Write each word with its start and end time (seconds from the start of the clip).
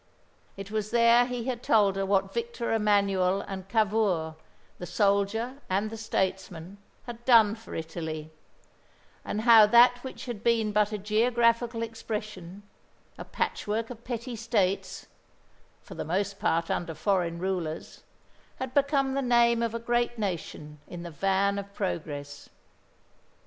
It 0.57 0.71
was 0.71 0.89
there 0.89 1.27
he 1.27 1.43
had 1.43 1.61
told 1.61 1.95
her 1.95 2.07
what 2.07 2.33
Victor 2.33 2.73
Emanuel 2.73 3.41
and 3.41 3.69
Cavour 3.69 4.35
the 4.79 4.87
soldier 4.87 5.57
and 5.69 5.91
the 5.91 5.95
statesman 5.95 6.79
had 7.05 7.23
done 7.23 7.53
for 7.53 7.75
Italy; 7.75 8.31
and 9.23 9.41
how 9.41 9.67
that 9.67 10.03
which 10.03 10.25
had 10.25 10.43
been 10.43 10.71
but 10.71 10.91
a 10.91 10.97
geographical 10.97 11.83
expression, 11.83 12.63
a 13.19 13.23
patchwork 13.23 13.91
of 13.91 14.03
petty 14.03 14.35
states 14.35 15.05
for 15.83 15.93
the 15.93 16.03
most 16.03 16.39
part 16.39 16.71
under 16.71 16.95
foreign 16.95 17.37
rulers 17.37 18.01
had 18.55 18.73
become 18.73 19.13
the 19.13 19.21
name 19.21 19.61
of 19.61 19.75
a 19.75 19.79
great 19.79 20.17
nation 20.17 20.79
in 20.87 21.03
the 21.03 21.11
van 21.11 21.59
of 21.59 21.71
progress. 21.75 22.49